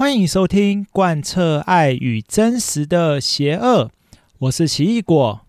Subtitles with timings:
[0.00, 3.90] 欢迎收听贯彻爱与真实的邪恶，
[4.38, 5.42] 我是奇异果。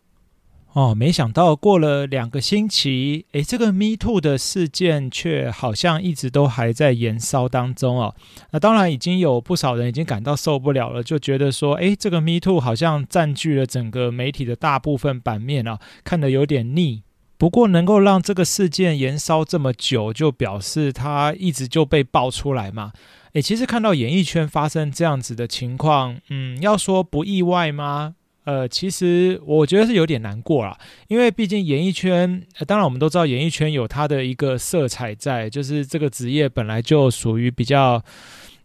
[0.73, 8.13] 哦，没想到过了两个星期，诶，这个 Me Too 的事件却好像一直都还在燃烧当中哦。
[8.51, 17.03] 那当然，已经有不少人已经感到受不了了，就觉得说，诶，这个 Me Too 好像占据了整个媒体的大部分版面啊，看得有点腻。
[17.41, 22.91] 不过，能够让这个事件延烧这么久，就表示他一直就被爆出来嘛。
[23.33, 28.13] 诶，其实看到演艺圈发生这样子的情况，嗯，要说不意外吗？
[28.43, 37.99] 呃，其实我觉得是有点难过啦，因为毕竟演艺圈，当然我们都知道演艺圈有它的一个色彩在，就是这个职业本来就属于比较，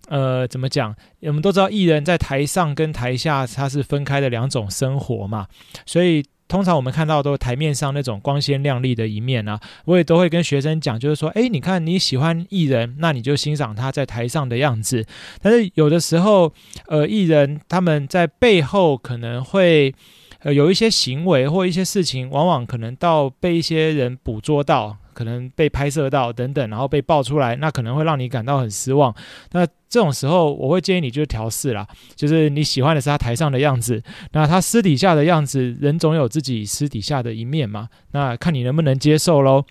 [0.09, 0.95] 呃，怎么讲？
[1.23, 5.47] 我们都知道艺人在台上跟台下它是分开的两种生活嘛，
[5.87, 6.23] 所以。
[6.49, 15.05] 通常我们看到都台面上那种光鲜亮丽的一面啊，我也都会跟学生讲，就是说，哎，你看你喜欢艺人，那你就欣赏他在台上的样子。
[15.41, 16.53] 但是有的时候，
[16.87, 19.95] 呃，艺人他们在背后可能会。
[20.41, 29.15] 呃，有一些行为或一些事情，往往可能到被一些人捕捉到，可能被拍摄到等等，然后被爆出来，那可能会让你感到很失望。
[29.53, 39.65] 那这种时候，我会建议你就调试啦，就是你喜欢的是他台上的样子，那他私底下的样子，人总有自己私底下的一面嘛，那看你能不能接受喽。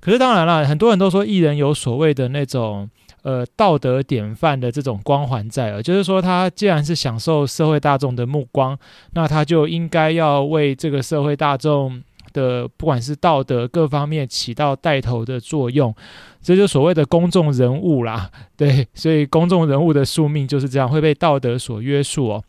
[0.00, 2.88] 可是当然了，很多人都说艺人有所谓的那种。
[3.22, 8.78] 呃，道德典范的这种光环在了，就是说，他既然是享受社会大众的目光，
[9.14, 12.00] 那他就应该要为这个社会大众
[12.36, 15.94] 的不管是道德各方面起到带头的作用，
[16.42, 18.30] 这就所谓的公众人物啦。
[18.56, 22.44] 对，所以公众人物的宿命就是这样，会被道德所约束哦。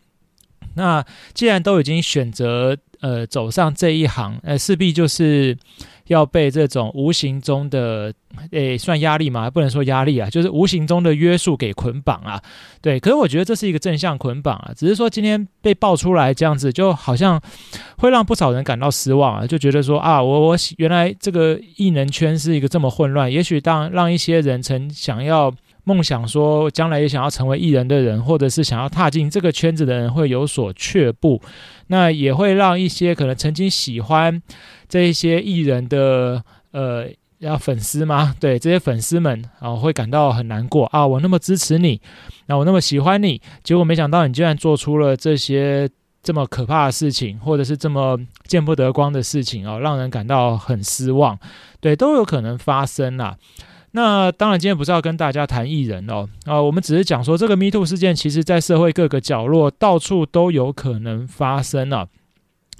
[0.77, 5.57] 那既然都已经选择呃走上这一行，呃，势必就是。
[6.07, 8.13] 要被这种无形中的，
[8.51, 9.49] 诶，算压力吗？
[9.51, 12.41] 不能说压力啊，就是无形中的约束给捆绑啊。
[12.81, 17.41] 对，可是我觉得这是一个正向捆绑啊，只是说今天被爆出来这样子，就好像
[17.97, 25.53] 会让不少人感到失望啊，就觉得说啊，我我原来这个异能圈是一个这么混乱，也许当让一些人曾想要。
[25.87, 31.41] 梦想说将来也想要成为艺人的人，或者是想要踏进这个圈子的人会有所却步，
[31.87, 34.41] 那也会让一些可能曾经喜欢
[34.89, 37.07] 这一些艺人的呃
[37.39, 38.35] 要粉丝吗？
[38.37, 41.07] 对，这些粉丝们啊会感到很难过啊！
[41.07, 42.01] 我那么支持你，
[42.47, 45.89] 那我那么喜欢你，结果没想到你居然做出了这些
[46.21, 51.39] 这么可怕的事情，或者是这么见不得光的事情啊，让人感到很失望。
[51.79, 53.37] 对，都有可能发生啊。
[53.91, 62.07] 那当然，今天不是要跟大家谈艺人哦，啊，我们只是讲说这个 Me Too 事件，其实在社会各个角落，到处都有可能发生啊。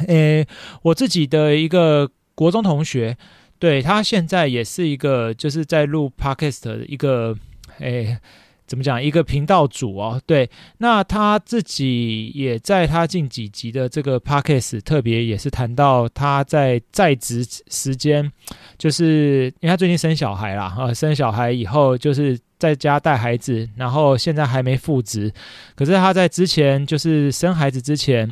[0.07, 0.45] 诶，
[0.83, 3.17] 我自己的一个国中同学，
[3.57, 7.35] 对，他现在也是一个就是在录 Podcast 的一个
[7.79, 8.17] 诶。
[8.67, 9.01] 怎么讲？
[9.01, 18.29] 一个频道主哦，对，那他自己也在他近几集的这个 podcast 特别也是谈到他在在职时间，
[18.77, 25.33] 就是因为他最近生小孩啦，啊，生小孩以后就是在家带孩子，然后现在还没复职，
[25.75, 28.31] 可是他在之前就是生孩子之前。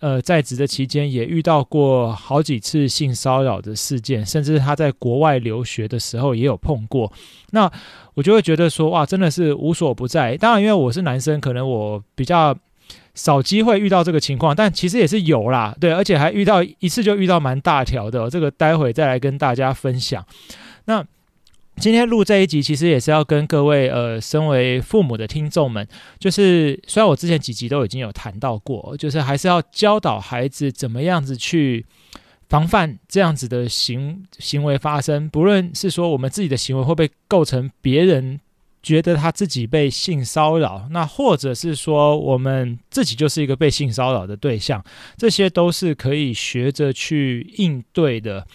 [0.00, 7.10] 呃，在职的期间也遇到过好几次性骚扰的事件，甚至他在国外留学的时候也有碰过。
[7.52, 7.70] 那
[8.12, 10.36] 我就会觉得说，哇，真的是无所不在。
[10.36, 12.54] 当然，因为我是男生，可能我比较
[13.14, 20.26] 少机会遇到这个情况，但其实也是有啦，对，而且还遇到一次就遇到蛮大条的，这个待会再来跟大家分享。
[20.86, 21.06] 那。
[21.76, 25.86] 今天录这一集，其实也是要跟各位呃，身为父母的听众们，
[26.18, 31.84] 就是虽然我之前几集都已经有谈到过，就是还是要教导孩子怎么样子去
[32.48, 35.28] 防范这样子的行行为发生。
[35.28, 38.40] 不论是说我们自己的行为会不会构成别人
[38.82, 44.82] 觉得他自己被性骚扰，那或者是说我们自己就是一个被性骚扰的对象，
[45.18, 48.46] 这些都是可以学着去应对的。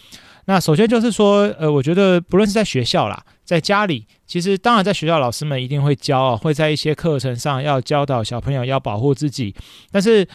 [0.50, 9.54] 那首先就是说，呃，我觉得不论是在学校啦，在家里，其实当然在学校，老师们一定会教啊，会在一些课程上要教导小朋友要保护自己，
[9.92, 10.28] 但是。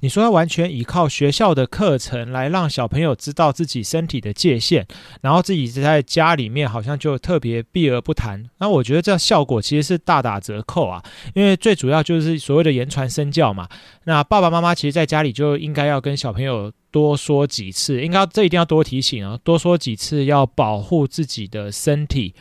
[0.00, 4.86] 你说要完全依靠学校的课程来让小朋友知道自己身体的界限，
[5.20, 11.02] 然后自己在家里面好像就特别避而不谈，那我觉得这效果其实是大打折扣啊，
[11.34, 13.68] 因为最主要就是所谓的言传身教嘛。
[14.04, 22.34] 那爸爸妈妈其实在家里就应该要跟小朋友多说几次，应该这一定要多提醒啊，多说几次要保护自己的身体。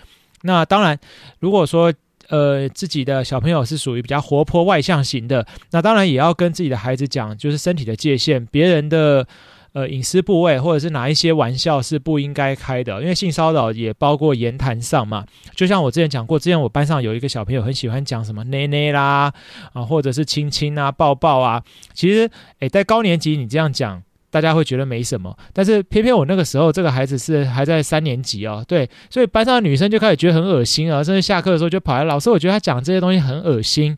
[0.43, 0.99] 那当然，
[1.39, 1.93] 如果说。
[2.29, 9.27] 呃，自己的小朋友是属于比较活泼外向型的，那当然也要跟自己的孩子讲，就是身体的界限，别人的
[9.73, 15.25] 呃隐私部位，或者是哪一些玩笑是不应该开的，因为性骚扰也包括言谈上嘛。
[15.55, 19.33] 就像我之前讲过，之前我班上有一个小朋友很喜欢讲什么“奶奶”啦，
[19.73, 21.63] 啊，或者是亲亲啊、抱抱啊。
[21.93, 22.29] 其实，
[22.59, 24.03] 诶，在高年级你这样讲。
[24.31, 33.97] 大家会觉得没什么，但是偏偏我那个时候这个孩子是还在三年级哦，对，所以班上的女生就开始觉得很恶心啊，甚至下课的时候就跑来，老师，我觉得他讲这些东西很恶心，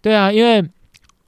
[0.00, 0.64] 对啊，因为，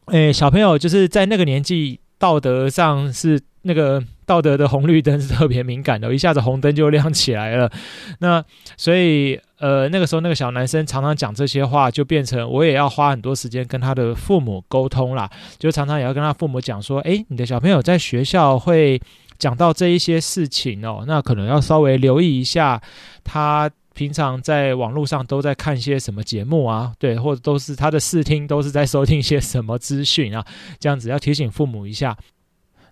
[0.07, 4.03] 诶，小朋友就是在那个年纪，道德上是那个。
[4.27, 7.71] 道德的红绿灯是特别敏感的，一下子红灯就亮起来了。
[8.21, 8.43] 那
[8.79, 15.31] 所以，呃，那个时候那个小男生常常讲这些话，就变成我也要花很多时间跟他的父母沟通啦。
[15.59, 18.99] 就常常也要跟他父母讲说，诶，你的小朋友在学校会
[19.39, 22.81] 讲到这一些事情哦，那可能要稍微留意一下，
[23.25, 26.93] 他平常在网络上都在看些什么节目啊？
[26.99, 30.45] 对，或者都是他的视听都是在收听一些什么资讯啊？
[30.79, 32.17] 这样子要提醒父母一下。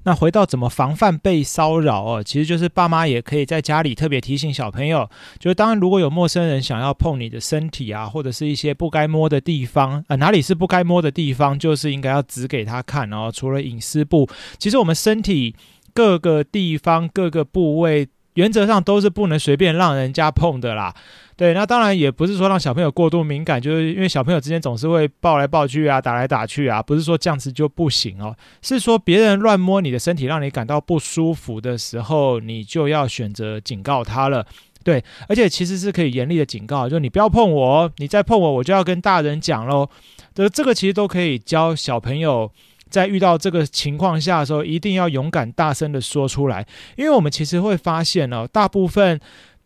[0.05, 5.09] 那回到怎么防范被骚扰哦，其实就是爸妈也可以在家里特别提醒小朋友，
[5.39, 13.31] 就是当然如果有陌生人想要碰你的身体啊，或者是一些不该摸的地方，呃，哪里是不该摸的地方，就是应该要指给他看哦。
[13.33, 14.29] 除了隐私部，
[14.59, 15.55] 其实我们身体
[15.95, 20.95] 各个地方各个部位，原则上都是不能随便让人家碰的啦。
[21.35, 34.47] 对，那当然也不是说让小朋友过度敏感，就是因为小朋友之间总是会抱来抱去啊，打来打去啊，不是说这样子就不行哦，是说别人乱摸你的身体，让你感到不舒服的时候，你就要选择警告他了。
[34.85, 39.89] 对，而且其实是可以严厉的警告，就你不要碰我，你再碰我，我就要跟大人讲喽。
[40.35, 42.51] 这这个其实都可以教小朋友
[42.93, 46.65] 在遇到这个情况下的时候，一定要勇敢大声的说出来，
[46.97, 49.19] 因为我们其实会发现哦，大部分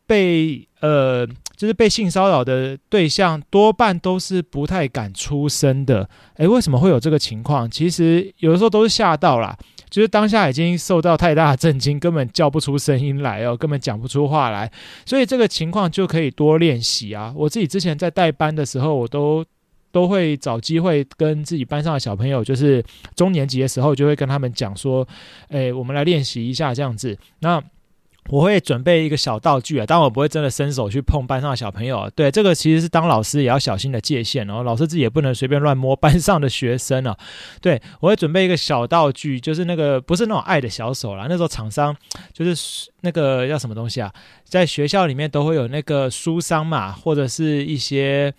[0.07, 1.29] 被呃。
[1.57, 6.07] 就是被性骚扰的对象多半都是不太敢出声的。
[6.37, 7.71] 诶，为什么会有这个情况？
[7.71, 9.57] 其实有的时候都是吓到啦，
[9.89, 14.71] 就是当下已经受到太大的震惊，根本叫不出声音来哦，根本讲不出话来。
[15.07, 17.33] 所以这个情况就可以多练习啊。
[17.35, 19.43] 我自己之前在带班的时候，我都
[19.97, 22.85] 都会找机会跟自己班上的小朋友，就是
[23.15, 25.09] 中年级的时候，就会跟他们讲说
[25.49, 27.59] ：“诶，我们来练习一下这样子。”那
[28.29, 32.11] 我会准备一个小道具啊，当然我不会真的伸手去碰班上的小朋友。
[32.15, 34.63] 对，这个其实是当老师也要小心的界限哦。
[34.63, 37.17] 老师自己也不能随便乱摸班上的学生啊。
[37.63, 41.25] 对，我会准备一个小道具，就是那个不是那种爱的小手啦。
[41.27, 41.97] 那时候厂商
[42.35, 44.13] 就是那个叫什么东西啊，
[44.45, 48.35] 在学校里面都会有那个书商嘛，或者是一些。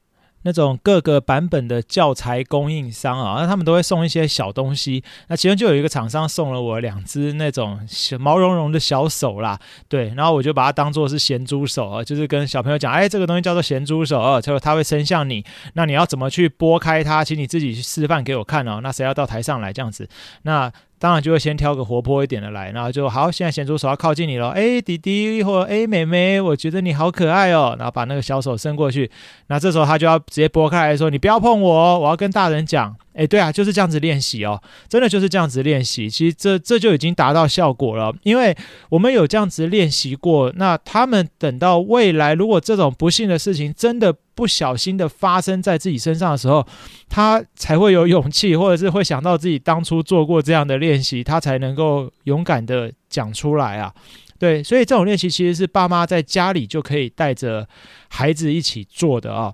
[0.48, 5.04] 那种各个版本的教材供应商啊，那他们都会送一些小东西。
[5.28, 7.78] 那其中就有一个厂商送了我两只那种
[8.18, 9.60] 毛茸茸的小手啦，
[9.90, 18.80] 对，然后我就把它当做是咸猪手啊，就是跟小朋友讲，哎，这个东西叫做咸猪手啊，就它会伸向你，那你要怎么去拨开它，请你自己去示范给我看哦。
[18.82, 20.08] 那谁要到台上来这样子？
[20.44, 20.72] 那。
[21.00, 23.32] 当然就会先挑个活泼一点的来，然后就好。
[23.32, 27.76] 现在咸猪手要靠近你了，哎，弟弟或哎，妹妹，我觉得你好可爱哦。
[27.78, 29.10] 然后把那个小手伸过去，
[29.48, 36.08] 那这时候他就要直接拨开来说：“你不要碰我，我要跟大人讲。”哎，对啊，就是这样子练习哦，真的就是这样子练习。
[36.08, 38.56] 其实这这就已经达到效果了，因为
[38.90, 40.54] 我们有这样子练习过。
[40.56, 46.64] 那他们等到未来，如果这种不幸的事情真的不小心的发生在自己身上的时候，
[47.10, 53.92] 他才会有勇气，或者是会想到自己当初做过这样的练习，他才能够勇敢的讲出来啊。
[54.38, 57.68] 对，所以这种练习其实是爸妈在家里就可以带着
[58.10, 59.52] 孩子一起做的啊。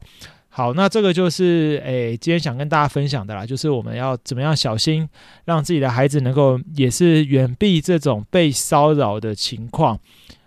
[0.50, 5.08] 好，那这个就是诶，今天想跟大家分享的啦，就是我们要怎么样小心，
[5.46, 9.98] 让自己的孩子能够也是远避这种被骚扰的情况。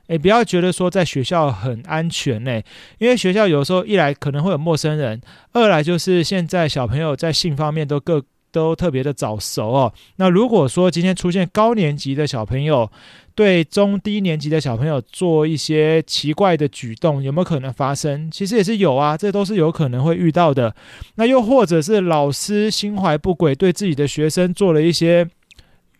[0.09, 2.63] 诶，不要觉得说在学校很安全呢，
[2.99, 5.21] 因为学校有时候一来可能会有陌生人，
[5.53, 8.23] 二来就是现在小朋友在性方面都各
[8.53, 9.93] 都特别的早熟哦。
[10.17, 12.89] 那如果说今天出现高年级的小朋友，
[13.35, 18.31] 对中低年级的小朋友做一些奇怪的举动，有没有可能发生？
[18.31, 20.75] 其实也是有啊，这都是有可能会遇到的。
[21.17, 25.29] 那又或者是老师心怀不轨，对自己的学生做了一些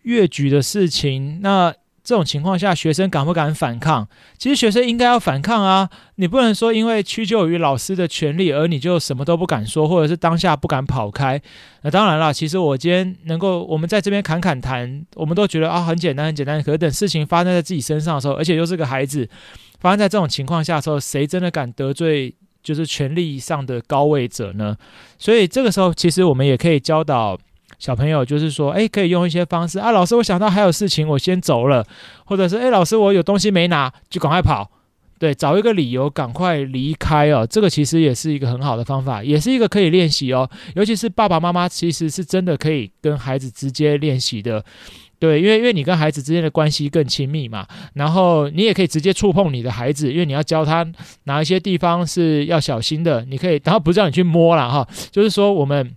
[0.03, 1.75] 越举的事情，那。
[2.07, 4.07] 这种情况下，学生敢不敢反抗？
[4.37, 5.89] 其实学生应该要反抗啊！
[6.15, 11.41] 你不能说因为屈就于老师的权利，而你就什么都不敢说，或者是当下不敢跑开。
[11.81, 16.63] 那当然了，其实我今天能够我们在这边侃侃谈，我们都觉得啊很简单很简单。
[16.63, 19.27] 可是等事情发生在自己身上的时候，而且又是个孩子，
[19.81, 22.33] 发生在这种情况下的时候，谁真的敢得罪
[22.63, 24.77] 就是权力上的高位者呢？
[25.17, 27.37] 所以这个时候，其实我们也可以教导。
[27.79, 31.85] 小朋友就是说，诶，可以用一些方式啊，老师，我想到还有事情，我先走了，
[32.25, 34.71] 或者是，诶，老师，我有东西没拿，就赶快跑，
[35.19, 44.65] 对，找一个理由赶快离开哦，这个其实也是一个很好的方法，也是一个可以练习哦，尤其是爸爸妈妈其实是真的可以跟孩子直接练习的，
[45.19, 50.83] 对，因为因为你跟孩子之间的关系更亲密嘛，然后你也可以直接触碰你的孩子，因为你要教他
[51.25, 55.95] 哪一些地方是要小心的，你可以，然后不是让你去摸了哈，就是说我们。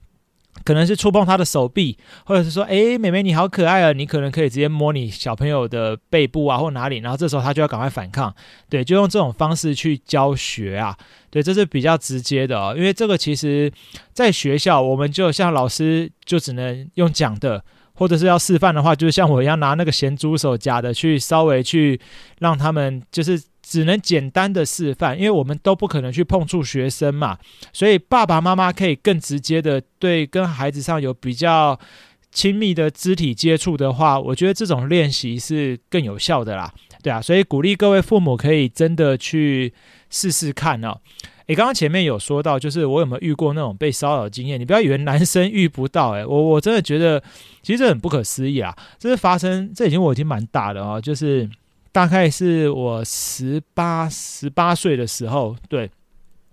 [0.71, 3.93] 可能是触碰他的手臂，或者是说，诶，妹妹你好可爱啊！
[3.93, 8.33] 你可能可以直接摸你小朋友的背部啊，或哪里，然后这时候他就要赶快反抗，
[8.69, 10.97] 对，就用这种方式去教学啊，
[11.29, 13.73] 对，这是比较直接的，因为这个其实
[14.13, 17.65] 在学校，我们就像老师就只能用讲的，
[18.01, 22.01] 或者是要示范的话，就是像我一样拿那个咸猪手夹的去稍微去
[22.41, 23.41] 让他们就是。
[23.63, 27.39] 只能简单的示范，因为我们都不可能去碰触学生嘛，
[27.73, 31.79] 所以爸爸妈妈可以更直接的对跟孩子上有比较
[32.33, 39.73] 亲密的肢体接触的话，我觉得这种练习是更有效的啦，对啊，所以鼓励各位父母可以真的去
[40.09, 40.99] 试试看哦。
[41.47, 44.61] 诶，刚刚前面有说到，就是我有没有遇过那种被骚扰经验？
[44.61, 47.23] 你不要以为男生遇不到，诶，我我真的觉得
[47.63, 51.49] 其实这很不可思议啊，这是发生，这已经我已经蛮大的哦，就是。
[51.93, 55.91] 大概是我十八十八岁的时候，对，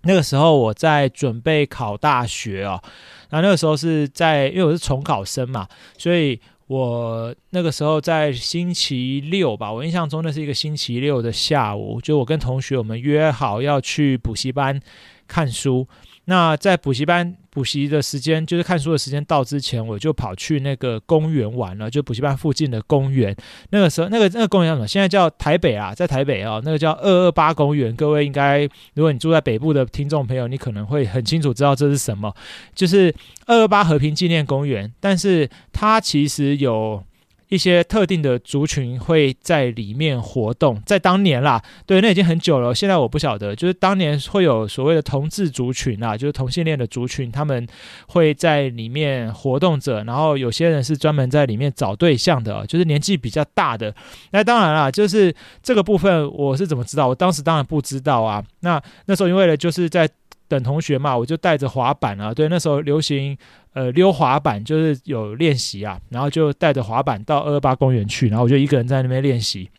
[0.02, 2.82] 那个时候我在准备考大学哦，
[3.30, 14.80] 然后那个时候是在，因为我是重考生嘛，所以我那个时候在星期六吧，我印象中那是一个星期六的下午，就我跟同学我们约好要去补习班
[15.28, 15.88] 看书。
[16.30, 23.34] 那在补习班补习的时间，就是看书的时间到之前，我就跑去那个公园玩了，就补习班附近的公园。
[23.70, 24.86] 那个时候，那个那个公园叫什么？
[24.86, 27.96] 现在叫台北啊，在台北啊，那个叫二二八公园。
[27.96, 32.36] 各位应该，如果你住在北部的听众朋友，你可能会很清楚知道这是什么，
[32.76, 33.16] 就是
[33.46, 34.94] 二二八和平纪念公园。
[35.00, 37.02] 但是它其实有。
[37.50, 42.76] 一些特定的族群会在里面活动，在当年啦，对，那已经很久了。
[42.76, 47.66] 现在我不晓得，就是当年会有所谓的同志族群啊，就是同性恋的族群，他们
[48.08, 50.04] 会在里面活动着。
[50.04, 53.94] 然后有些人是专门在里面找对象的，就是年纪比较大的。
[54.32, 57.08] 那当然啦，就是这个部分我是怎么知道？
[57.08, 58.44] 我当时当然不知道啊。
[58.60, 60.10] 那那时候因为呢，就是在
[60.48, 63.38] 等同学嘛，我就带着滑板啊，对，那时候流行。
[63.74, 69.70] 呃，溜滑板就是有练习啊，然后就带着滑板到二二八公园去，然后我就一个人在那边练习，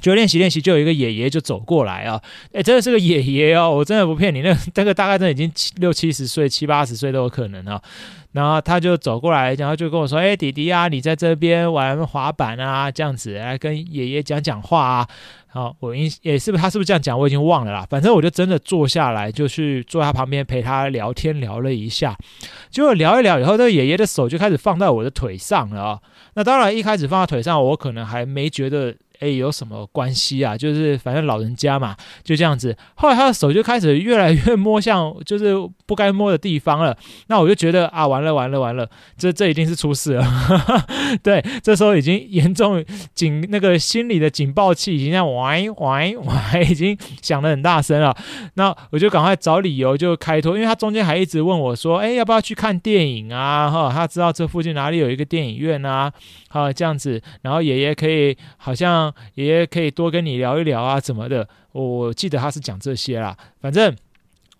[0.00, 2.20] 就练习练习，就有一个爷爷就走过来啊，
[2.52, 7.80] 诶，真的是个爷爷哦，我真的不骗你，那个那个 大概真的已经七六七十岁、七八十岁都有可能啊。
[8.32, 15.08] 然后他就走过来，然后就跟我说：“哎，弟弟啊，你在这边玩滑板啊，这样子来跟爷爷讲讲话啊。”
[15.52, 17.18] 好，我应也是不是他是不是这样讲？
[17.18, 17.84] 我已经忘了啦。
[17.90, 22.16] 反正我就真的坐下来，就去坐他旁边陪他聊天聊了一下。
[22.70, 25.98] 结果聊一聊以后，这个爷爷的手就开始放在我的腿上了啊。
[26.34, 28.94] 那当然，一开始放在腿上，我可能还没觉得。
[29.20, 30.56] 哎，有什么关系啊？
[30.56, 32.74] 就是反正老人家嘛，就这样子。
[32.94, 36.96] 后来他的手就开始越来越摸向就是不该摸的地方了。
[37.26, 40.26] 那我就觉得啊，完了完了完了，这这一定是出事了。
[41.22, 42.82] 对，这时候已经严重
[43.14, 48.16] 警那个心里的警报器已经在喂喂喂，已经响得很大声了。
[48.54, 56.10] 那我就赶快找理由就开脱，因为他中间还一直问我说：“哎，要不要去看电影啊？”哈，他知道这附近哪里有一个电影院啊？
[56.48, 59.09] 好，这样子，然后爷爷可以好像。
[59.34, 61.48] 爷爷可以多跟你聊一聊啊，怎么的？
[61.72, 63.36] 我记得他是讲这些啦。
[63.60, 63.94] 反正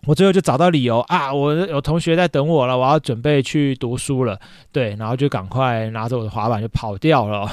[0.05, 4.39] 我最后就找到理由啊，我有同学在等我了，我要准备去读书了。
[4.71, 7.49] 对，然后就赶快拿着我的滑板就跑掉了。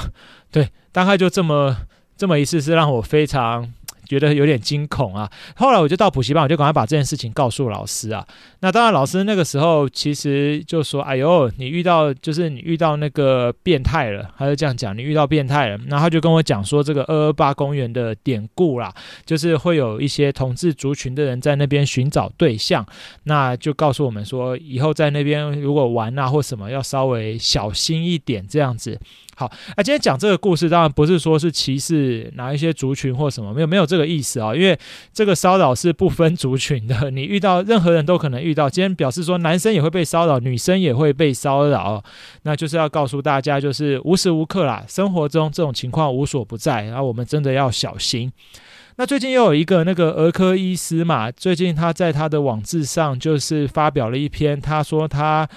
[0.50, 1.76] 对，大概就这么
[2.16, 3.72] 这么一次，是让我非常。
[4.08, 5.30] 觉得有点惊恐啊！
[5.54, 8.26] 后来我就到补习班，我就赶快把这件事情告诉老师啊。
[8.60, 18.90] 那当然，老师那个时候其实就说：“哎呦，你遇到就是你遇到那个变态了。”他就这样讲：“你遇到变态了。”然后他就跟我讲说：“这个二二八公园的典故啦，
[19.26, 22.86] 就是会有一些同志族群的人在那边寻找对象。
[23.24, 28.98] 那就告诉我们说，以后在那边如果玩啊或什么，要稍微小心一点，这样子。”
[29.38, 34.76] 好，那今天讲这个故事，当然不是说是歧视哪一些族群或什么，没有没有这个意思啊，因为
[35.14, 38.68] 这个骚扰是不分族群的，你遇到任何人都可能遇到。
[38.68, 42.02] 今天表示说男生也会被骚扰，女生也会被骚扰，
[42.42, 48.32] 那就是要告诉大家，就是无时无刻啦，生活中这种情况无所不在，然后我们真的要小心。
[48.96, 55.48] 那最近又有一个那个儿科医师嘛，最近他在他的网志上就是发表了一篇，他说他。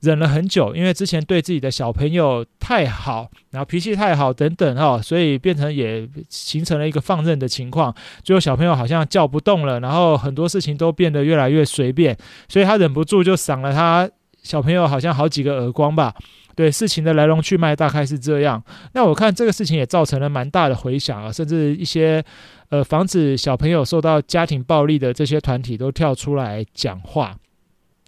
[0.00, 7.92] 忍了很久，因为之前对自己的小朋友太好，然后脾气太好等等哦，所以变成也形成了一个放任的情况。
[8.22, 12.16] 最后小朋友好像叫不动了，然后很多事情都变得越来越随便，
[12.48, 14.08] 所以他忍不住就赏了他
[14.42, 16.14] 小朋友好像好几个耳光吧。
[16.54, 18.60] 对，事情的来龙去脉大概是这样。
[18.92, 22.20] 那我看这个事情也造成了蛮大的回响啊，甚至一些
[22.70, 27.36] 呃防止小朋友受到家庭暴力的这些团体都跳出来讲话。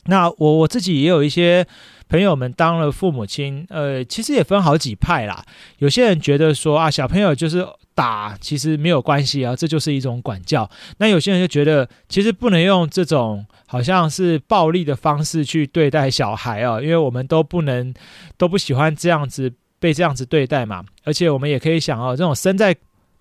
[0.07, 1.67] 那我我自己也有一些
[2.09, 5.45] 朋友们当了父母亲，呃，其实也分好几派啦。
[5.79, 10.69] 有些人觉得说啊，小朋友就是打，其实没有关系啊，这就是一种管教。
[10.99, 17.93] 那有些人就觉得，其实不能用这种好像是暴力的方式去对待小孩啊，因为我们都不能
[18.39, 20.83] 都不喜欢这样子被这样子对待嘛。
[21.05, 22.75] 而且我们也可以想哦，这种身在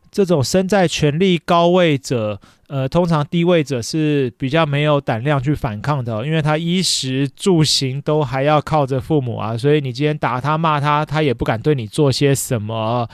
[0.10, 13.10] 这种身在权力高位者，呃，通常低位者是比较没有胆量去反抗的，因为他衣食住行都还要靠着父母啊，所以你今天打他骂他，他也不敢对你做些什么。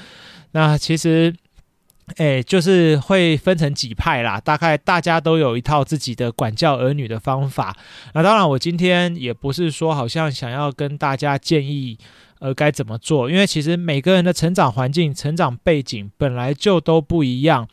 [0.52, 1.34] 那其实，
[2.18, 7.74] 哎，就是会分成几派啦，大概大家都有一套自己的管教儿女的方法。
[8.14, 11.98] 那当然，我今天也不是说好像想要跟大家建议。
[12.40, 13.30] 呃，该怎么做？
[13.32, 17.68] 因为其实每个人的成长环境、成长背景本来就都不一样，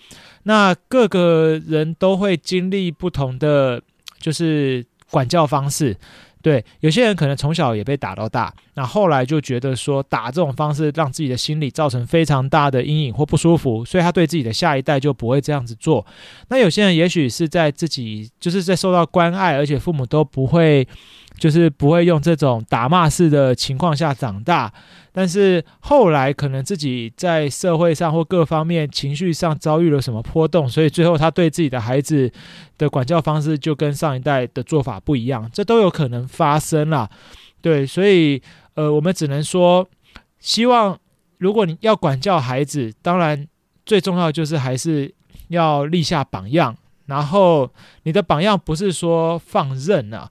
[0.45, 3.83] 那各个人都会经历不同的，
[4.21, 5.97] 就是管教方式。
[6.41, 16.05] 对，有些人可能从小也被打到大，那后来就觉得说打这种方式让自己的心理造成非常大的阴影或不舒服，所以他对自己的下一代就不会这样子做。
[16.49, 20.87] 那有些人也许是在自己就是在受到关爱，而且父母都不会。
[21.43, 24.73] 就是不会用这种打骂式的情况下长大，
[25.11, 32.31] 但是后来可能自己在社会上或各方面情绪上遭遇了什么波动，所以最后他对自己的孩子
[32.79, 37.11] 的管教方式就跟上一代的做法不一样，这都有可能发生啦。
[37.61, 38.41] 对，所以
[38.75, 39.85] 呃，我们只能说，
[40.39, 40.97] 希望
[41.39, 43.49] 如果你要管教孩子，当然
[43.85, 45.13] 最重要就是还是
[45.49, 47.69] 要立下榜样，然后
[48.05, 50.31] 你的榜样不是说放任啊。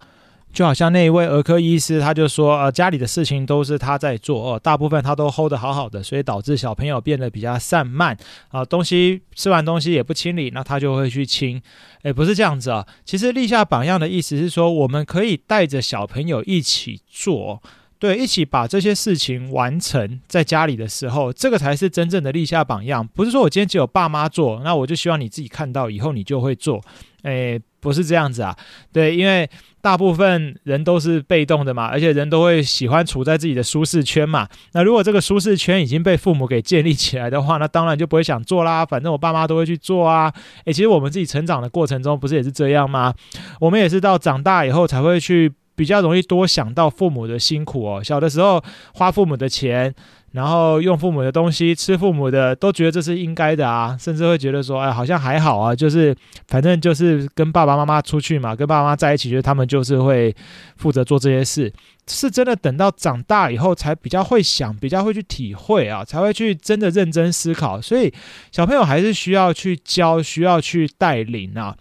[0.54, 8.16] 就好像那一位儿科医师，他就说，呃，家里的事情都是他在做，哦，大部分他都 hold 得好好的，所以导致小朋友变得比较散漫，
[8.50, 11.62] 啊，东西吃完东西也不清理，那他就会去清，
[12.04, 17.62] 诶，不是这样子啊，其实立下榜样的意思是说，我们可以带着小朋友一起做。
[17.98, 23.08] 对，一起把这些事情完成，在家里的时候，这个才是真正的立下榜样。
[23.08, 26.82] 不是说我今天只有爸妈做，那我就希望你自己看到以后你就会做。
[27.22, 28.58] 诶，不是这样子啊。
[28.92, 29.48] 对，因为
[29.82, 34.48] 大部分人都是被动的嘛，而且人都会喜欢处在自己的舒适圈嘛。
[34.74, 38.86] 那如果这个舒适圈已经被父母给建立起来的话，那当然就不会想做啦。
[38.86, 40.32] 反正我爸妈都会去做啊。
[40.66, 43.14] 诶，其实我们自己成长的过程中，不是也是这样吗？
[43.60, 45.52] 我们也是到长大以后才会去。
[45.74, 48.04] 比较容易多想到父母的辛苦哦。
[48.04, 49.92] 小的时候花父母的钱，
[50.32, 56.16] 然后用父母的东西，吃父母的，都觉得这是应该的啊，甚至会觉得说，哎，好像还好啊，就是
[56.48, 60.34] 反正就是跟爸爸妈妈出去嘛，跟爸爸妈妈在一起，觉得他们就是会
[60.78, 61.72] 负责做这些事。
[62.08, 67.80] 是真的等到长大以后，才比较会想，比较会去体会啊，才会去真的认真思考。
[67.80, 68.12] 所以
[68.52, 71.76] 小朋友还是需要去教，需要去带领啊。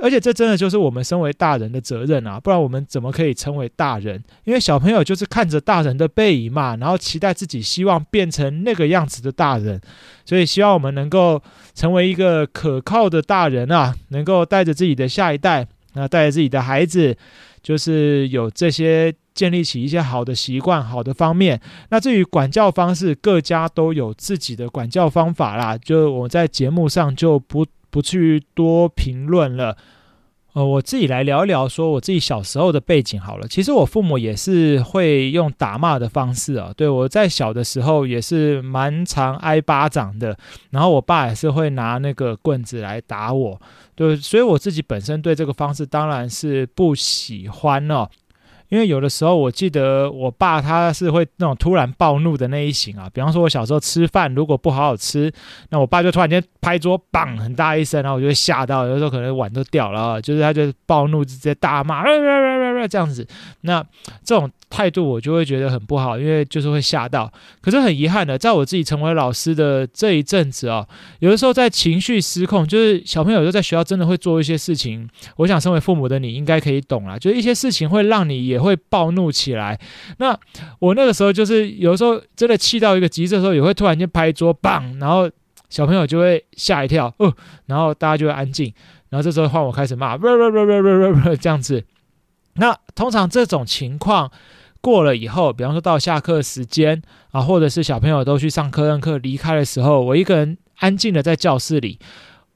[0.00, 4.22] 而且这真的就是我们身为大人的责任啊，不然我们怎么可以称为大人？
[4.44, 9.80] 因为小朋友就是看着大人的背影嘛，然后期待自己希望变成那个样子的大人，
[10.26, 11.42] 所以希望我们能够
[11.74, 17.16] 成为一个可靠的大人啊， 能够带着自己的下一代，那带着自己的孩子，
[17.62, 21.58] 就是有这些建立起一些好的习惯、好的方面。
[21.88, 27.64] 那至于管教方式，各家都有自己的管教方法啦，就我在节目上就不。
[27.96, 29.74] 不去多评论了，
[30.52, 33.48] 呃，我自己来聊一聊，说我自己小时候的背景好了。
[33.48, 40.36] 其实我父母也是会用打骂的方式啊，对，我在小的时候也是蛮常挨巴掌的，
[40.68, 43.58] 然后我爸也是会拿那个棍子来打我，
[43.94, 48.06] 对，所以我自己本身对这个方式当然是不喜欢哦。
[48.68, 53.08] 因为有的时候，我记得我爸他是会那种突然暴怒的那一型啊。
[53.12, 55.32] 比方说，我小时候吃饭如果不好好吃，
[55.70, 60.20] 那我爸就突然间拍桌，砰，很大一声，然后我就会吓到，有的时候可能碗都掉了。
[60.20, 62.02] 就是他就暴怒，直接大骂，
[62.88, 63.26] 这样子。
[63.62, 63.80] 那
[64.24, 64.50] 这种。
[64.68, 67.32] 态度我就会觉得很不好，因为就是会吓到。
[67.60, 70.84] 可是很遗憾的，在我自己成为老师的这一阵子哦，
[71.20, 75.08] 有的时候在情绪失控，就是小朋友就在学校真的会做一些事情。
[75.36, 79.78] 我想身为父母的你应该可以懂啦，就是一些事情会让你也会暴怒起来。
[80.18, 80.36] 那
[80.80, 85.30] 我那个时候就是有的时候真的气到一个极致的时候，也会突然间拍桌，砰，然后
[85.70, 87.32] 小朋友就会吓一跳，哦，
[87.66, 88.74] 然后大家就会安静，
[89.10, 90.18] 然后这时候换我开始骂，
[91.40, 91.84] 这样子。
[92.56, 94.30] 那通常这种情况
[94.80, 101.98] 过了以后，比方说到下课时间啊，或者是小朋友都去上课任课离开的时候，我一个人安静的在教室里，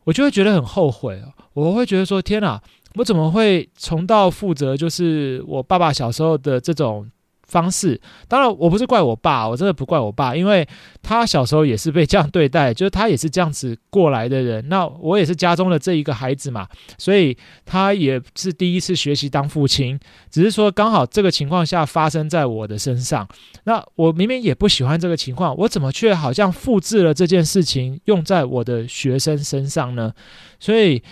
[0.04, 1.22] 我就会觉得很后悔。
[1.52, 2.60] 我会觉得说：天哪，
[2.94, 4.76] 我怎么会重蹈覆辙？
[4.76, 7.10] 就是我爸爸小时候的这种
[7.50, 8.00] 方式。
[8.28, 10.66] 当然，我不是怪我爸，我真的不怪我爸，因为
[11.02, 14.66] 他小时候也是被这样对待， 就是他也是这样子过来的人。
[14.68, 17.36] 那我也是家中的这一个孩子嘛，所以
[17.66, 19.98] 他也是第一次学习当父亲，
[20.30, 23.28] 只是说刚好这个情况下发生在我的身上。
[23.64, 30.12] 那我明明也不喜欢这个情况，我怎么却好像复制了这件事情用在我的学生身上呢？
[30.58, 31.02] 所以，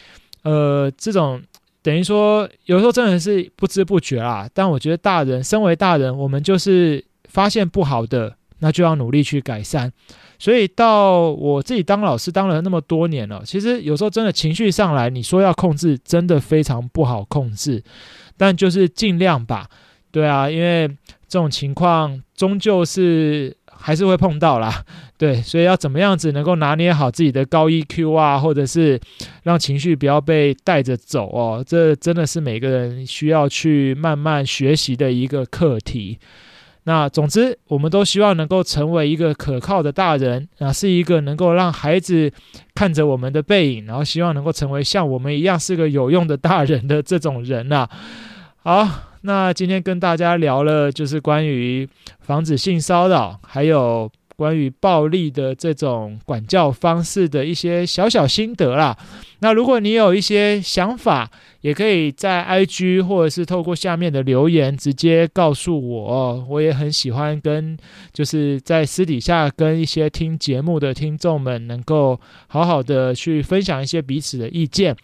[0.45, 1.43] 呃，这种。
[1.83, 4.49] 等于说，有时候真的是不知不觉啦。
[4.53, 9.93] 但我觉得大人，身为大人，我们就是发现不好的，那就要努力去改善。
[10.39, 17.83] 所以到我自己当老师当了那么多年了，其实有时候真的情绪上来，你说要控制，真的非常不好控制。
[18.37, 19.69] 但就是尽量吧，
[20.11, 20.89] 对啊，因为
[21.29, 23.58] 这种情况终究是。
[23.81, 24.85] 还是会碰到啦，
[25.17, 29.01] 对，所以要怎么样子能够拿捏好自己的高 EQ 啊，或者是
[29.45, 36.19] 让情绪不要被带着走哦，这真的是每个人需要去慢慢学习的一个课题。
[36.85, 42.33] 那总之，我们都希望能够成为一个可靠的大人啊，是一个能够让孩子
[42.75, 47.89] 看着我们的背影，然后希望能够成为像我们一样是个有用的大人的这种人啊。
[48.63, 49.08] 好。
[49.23, 51.89] 那今天跟大家聊了，就是关于
[52.21, 58.97] 防止性骚扰，还有关于暴力的这种管教方式的一些小小心得啦。
[59.41, 61.29] 那如果你有一些想法，
[61.61, 66.47] 也可以在 IG 或者是透过下面的留言直接告诉我。
[66.49, 67.77] 我也很喜欢跟
[68.13, 74.97] 就是在私底下跟一些听节目的听众们，能够好好的去分享一些彼此的意见。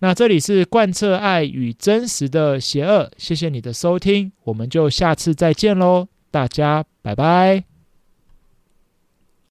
[0.00, 7.75] 那这里是贯彻爱与真实的邪恶，谢谢你的收听，我们就下次再见喽，大家拜拜。